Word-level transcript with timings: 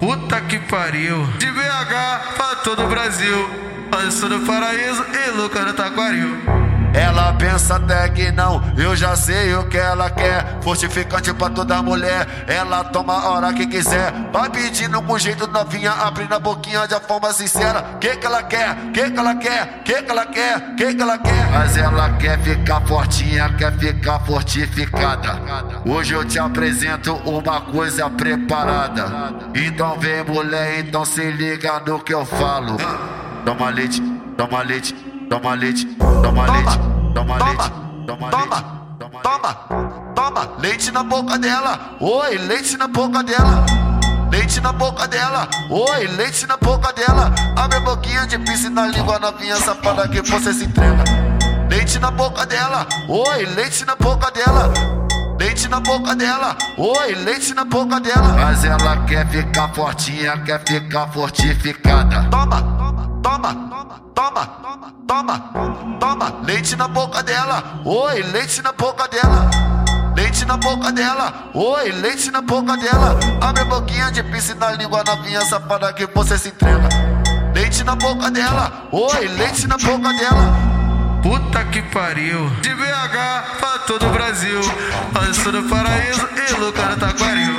Puta 0.00 0.40
que 0.40 0.58
pariu. 0.60 1.26
De 1.36 1.46
BH 1.50 2.34
pra 2.34 2.56
todo 2.64 2.84
o 2.84 2.88
Brasil. 2.88 3.50
Sou 4.10 4.30
do 4.30 4.40
paraíso 4.46 5.04
e 5.12 5.30
Luca 5.32 5.60
no 5.60 5.74
Taquaril. 5.74 6.79
Ela 6.92 7.32
pensa 7.34 7.76
até 7.76 8.08
que 8.08 8.32
não, 8.32 8.62
eu 8.76 8.96
já 8.96 9.14
sei 9.16 9.54
o 9.54 9.68
que 9.68 9.78
ela 9.78 10.10
quer. 10.10 10.58
Fortificante 10.62 11.32
pra 11.32 11.48
toda 11.50 11.82
mulher, 11.82 12.26
ela 12.46 12.84
toma 12.84 13.14
a 13.14 13.30
hora 13.30 13.52
que 13.52 13.66
quiser. 13.66 14.12
Vai 14.32 14.50
pedindo 14.50 15.00
com 15.02 15.18
jeito 15.18 15.46
novinha, 15.46 15.92
abrindo 15.92 16.34
a 16.34 16.38
boquinha 16.38 16.86
de 16.86 16.98
forma 17.00 17.32
sincera. 17.32 17.82
Que 18.00 18.16
que 18.16 18.26
ela 18.26 18.42
quer? 18.42 18.74
Que 18.92 19.10
que 19.10 19.18
ela 19.18 19.34
quer? 19.34 19.82
Que 19.84 20.02
que 20.02 20.10
ela 20.10 20.26
quer? 20.26 20.74
Que 20.74 20.94
que 20.94 21.02
ela 21.02 21.18
quer? 21.18 21.50
Mas 21.52 21.76
ela 21.76 22.10
quer 22.16 22.38
ficar 22.40 22.80
fortinha, 22.82 23.48
quer 23.54 23.72
ficar 23.78 24.20
fortificada. 24.20 25.40
Hoje 25.86 26.14
eu 26.14 26.24
te 26.24 26.38
apresento 26.38 27.14
uma 27.24 27.60
coisa 27.60 28.10
preparada. 28.10 29.34
Então 29.54 29.98
vem 29.98 30.24
mulher, 30.24 30.80
então 30.80 31.04
se 31.04 31.30
liga 31.30 31.80
no 31.86 32.00
que 32.00 32.12
eu 32.12 32.24
falo. 32.24 32.76
Toma 33.44 33.70
leite, 33.70 34.02
toma 34.36 34.62
leite, 34.62 34.94
toma 35.30 35.54
leite, 35.54 35.86
toma 35.96 36.44
leite, 36.50 36.78
toma 37.14 37.38
leite, 37.38 37.70
toma 38.06 38.30
leite. 38.30 38.80
Toma, 38.98 39.22
toma, 39.22 39.54
toma, 40.14 40.48
leite 40.58 40.90
na 40.90 41.02
boca 41.04 41.38
dela. 41.38 41.96
Oi, 42.00 42.36
leite 42.36 42.76
na 42.76 42.88
boca 42.88 43.22
dela. 43.22 43.64
Leite 44.30 44.60
na 44.60 44.72
boca 44.72 45.06
dela. 45.06 45.48
Oi, 45.70 46.06
leite 46.16 46.46
na 46.46 46.56
boca 46.56 46.92
dela. 46.92 47.32
Abre 47.56 47.78
a 47.78 47.80
boquinha 47.80 48.26
de 48.26 48.38
piscina, 48.40 48.86
língua 48.88 49.18
novinha 49.20 49.56
safada 49.56 50.08
que 50.08 50.20
você 50.20 50.52
se 50.52 50.64
entrega. 50.64 51.04
Leite 51.70 51.98
na 52.00 52.10
boca 52.10 52.44
dela. 52.44 52.86
Oi, 53.08 53.46
leite 53.54 53.84
na 53.84 53.94
boca 53.94 54.30
dela. 54.32 54.72
Leite 55.38 55.68
na 55.68 55.80
boca 55.80 56.14
dela, 56.14 56.54
oi, 56.76 57.14
leite 57.14 57.54
na 57.54 57.64
boca 57.64 57.98
dela. 57.98 58.34
Mas 58.34 58.62
ela 58.62 59.06
quer 59.06 59.26
ficar 59.26 59.72
fortinha, 59.72 60.36
quer 60.44 60.62
ficar 60.66 61.08
fortificada. 61.08 62.28
Toma, 62.30 62.89
toma, 63.22 63.54
toma, 64.14 64.46
toma, 65.06 65.38
toma, 65.98 66.40
leite 66.42 66.76
na 66.76 66.88
boca 66.88 67.22
dela, 67.22 67.80
oi, 67.84 68.22
leite 68.22 68.62
na 68.62 68.72
boca 68.72 69.08
dela. 69.08 69.50
Leite 70.16 70.44
na 70.44 70.56
boca 70.56 70.92
dela, 70.92 71.50
oi, 71.54 71.92
leite 71.92 72.30
na 72.30 72.42
boca 72.42 72.76
dela. 72.76 73.18
Abre 73.40 73.62
a 73.62 73.64
boquinha 73.64 74.10
de 74.10 74.22
piscina, 74.24 74.72
língua 74.72 75.02
novinha 75.04 75.40
safada 75.42 75.92
que 75.92 76.04
você 76.06 76.36
se 76.36 76.48
entrega. 76.48 76.88
Leite 77.54 77.84
na 77.84 77.94
boca 77.94 78.30
dela, 78.30 78.88
oi, 78.92 79.28
leite 79.28 79.66
na 79.66 79.78
boca 79.78 80.12
dela. 80.12 80.80
Puta 81.22 81.64
que 81.66 81.82
pariu. 81.82 82.50
De 82.60 82.74
BH 82.74 83.58
pra 83.60 83.78
todo 83.86 84.06
o 84.06 84.10
Brasil. 84.10 84.60
Sou 85.42 85.52
do 85.52 85.62
paraíso 85.68 86.28
e 86.48 86.60
Luca 86.60 86.82
no 86.86 86.96
Taquaril. 86.96 87.49